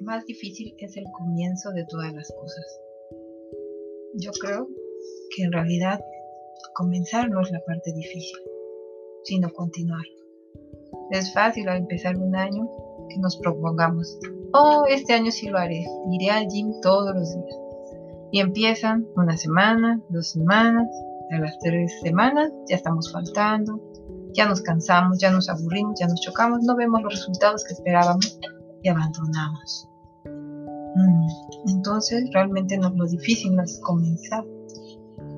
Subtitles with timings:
[0.00, 2.80] más difícil es el comienzo de todas las cosas.
[4.14, 4.68] Yo creo
[5.34, 6.00] que en realidad
[6.74, 8.38] comenzar no es la parte difícil,
[9.24, 10.04] sino continuar.
[11.10, 12.68] Es fácil al empezar un año
[13.08, 14.18] que nos propongamos,
[14.52, 17.56] oh, este año sí lo haré, iré al gym todos los días.
[18.30, 20.88] Y empiezan una semana, dos semanas,
[21.30, 23.80] a las tres semanas ya estamos faltando,
[24.32, 28.38] ya nos cansamos, ya nos aburrimos, ya nos chocamos, no vemos los resultados que esperábamos
[28.82, 29.88] y abandonamos.
[30.24, 34.44] Mm, entonces realmente no, lo difícil no es comenzar,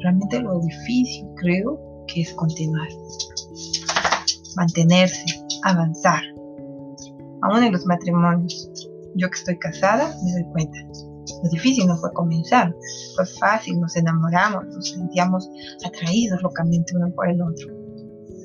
[0.00, 2.88] realmente lo difícil creo que es continuar,
[4.56, 5.24] mantenerse,
[5.64, 6.22] avanzar.
[7.42, 8.70] Aún en los matrimonios,
[9.14, 10.78] yo que estoy casada me doy cuenta.
[11.42, 12.74] Lo difícil no fue comenzar,
[13.16, 15.48] fue fácil, nos enamoramos, nos sentíamos
[15.86, 17.68] atraídos locamente uno por el otro.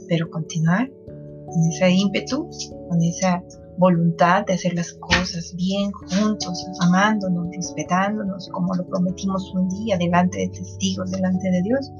[0.08, 2.50] Pero continuar con ese ímpetu,
[2.89, 3.44] con esa
[3.78, 10.40] voluntad de hacer las cosas bien juntos, amándonos, respetándonos, como lo prometimos un día delante
[10.40, 11.92] de testigos, delante de Dios.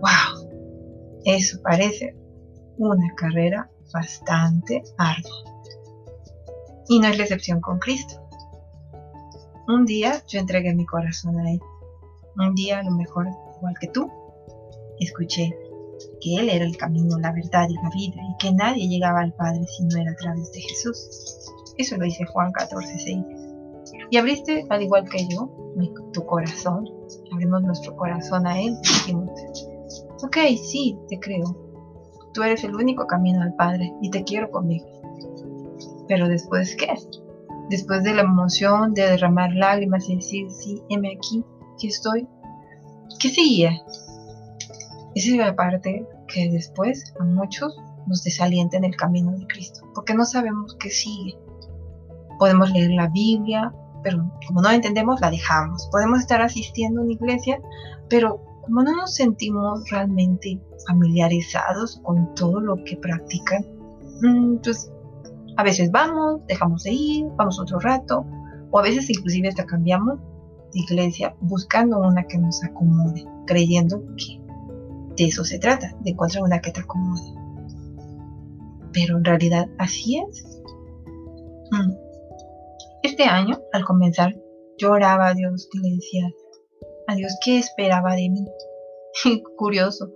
[0.00, 0.48] ¡Wow!
[1.24, 2.16] Eso parece
[2.78, 5.44] una carrera bastante ardua.
[6.88, 8.22] Y no es la excepción con Cristo.
[9.66, 11.60] Un día yo entregué mi corazón a Él.
[12.38, 13.26] Un día, a lo mejor,
[13.56, 14.08] igual que tú,
[15.00, 15.56] escuché
[16.20, 19.32] que Él era el camino, la verdad y la vida, y que nadie llegaba al
[19.34, 21.52] Padre si no era a través de Jesús.
[21.76, 23.18] Eso lo dice Juan 14, 6.
[24.10, 25.50] Y abriste, al igual que yo,
[26.12, 26.88] tu corazón,
[27.32, 29.30] abrimos nuestro corazón a Él y dijimos,
[30.22, 31.44] ok, sí, te creo.
[32.32, 34.86] Tú eres el único camino al Padre y te quiero conmigo.
[36.08, 36.94] Pero después, ¿qué?
[37.68, 42.28] Después de la emoción, de derramar lágrimas y decir, sí, heme aquí, aquí estoy.
[43.20, 43.72] ¿Qué seguía?
[45.16, 47.74] Esa es la parte que después a muchos
[48.06, 51.38] nos desalienta en el camino de Cristo, porque no sabemos qué sigue.
[52.38, 55.88] Podemos leer la Biblia, pero como no entendemos, la dejamos.
[55.90, 57.58] Podemos estar asistiendo a una iglesia,
[58.10, 63.64] pero como no nos sentimos realmente familiarizados con todo lo que practican,
[64.20, 64.92] mm, pues
[65.56, 68.26] a veces vamos, dejamos de ir, vamos otro rato,
[68.70, 70.18] o a veces inclusive hasta cambiamos
[70.74, 74.45] de iglesia buscando una que nos acomode, creyendo que
[75.16, 77.22] de eso se trata, de encontrar una que te acomode.
[78.92, 80.44] Pero en realidad así es.
[81.70, 81.92] Mm.
[83.02, 84.34] Este año, al comenzar,
[84.78, 85.98] yo oraba a Dios y le
[87.08, 88.46] a Dios, ¿qué esperaba de mí?
[89.56, 90.12] Curioso,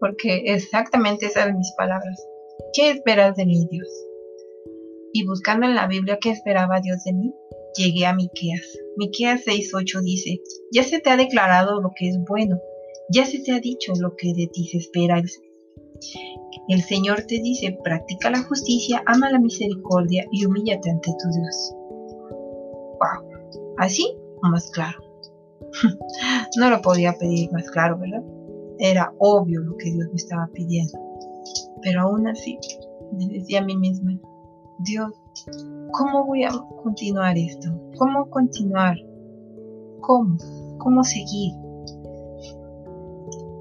[0.00, 2.26] porque exactamente esas eran mis palabras.
[2.72, 3.88] ¿Qué esperas de mí, Dios?
[5.12, 7.34] Y buscando en la Biblia qué esperaba Dios de mí,
[7.76, 8.78] llegué a Miqueas.
[8.96, 10.40] Miqueas 6:8 dice,
[10.72, 12.58] "Ya se te ha declarado lo que es bueno,
[13.10, 15.22] ya se te ha dicho lo que de ti se espera.
[16.68, 21.74] El Señor te dice, practica la justicia, ama la misericordia y humíllate ante tu Dios.
[22.98, 24.98] Wow, así o más claro.
[26.58, 28.22] no lo podía pedir más claro, ¿verdad?
[28.78, 30.98] Era obvio lo que Dios me estaba pidiendo.
[31.82, 32.58] Pero aún así,
[33.12, 34.18] me decía a mí misma,
[34.80, 35.12] Dios,
[35.92, 36.50] ¿cómo voy a
[36.82, 37.68] continuar esto?
[37.96, 38.96] ¿Cómo continuar?
[40.00, 40.36] ¿Cómo?
[40.78, 41.52] ¿Cómo seguir?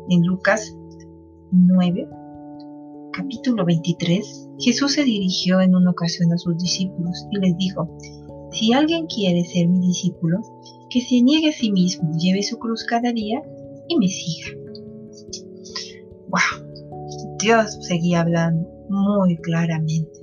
[0.08, 0.78] En Lucas
[1.52, 2.08] 9,
[3.12, 7.90] capítulo 23, Jesús se dirigió en una ocasión a sus discípulos y les dijo,
[8.52, 10.42] si alguien quiere ser mi discípulo,
[10.92, 13.42] que se niegue a sí mismo, lleve su cruz cada día
[13.88, 14.50] y me siga.
[16.30, 17.38] ¡Wow!
[17.40, 20.20] Dios seguía hablando muy claramente,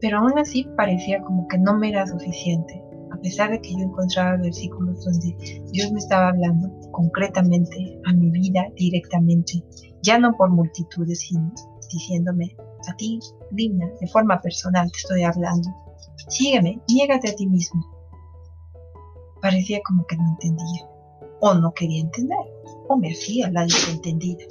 [0.00, 2.82] pero aún así parecía como que no me era suficiente
[3.16, 5.36] a pesar de que yo encontraba versículos donde
[5.72, 9.62] Dios me estaba hablando concretamente a mi vida directamente,
[10.02, 11.52] ya no por multitudes, sino
[11.92, 12.56] diciéndome,
[12.88, 13.20] a ti,
[13.52, 15.68] Lina, de forma personal te estoy hablando.
[16.28, 17.84] Sígueme, niégate a ti mismo.
[19.42, 20.88] Parecía como que no entendía,
[21.40, 22.38] o no quería entender,
[22.88, 24.44] o me hacía la desentendida.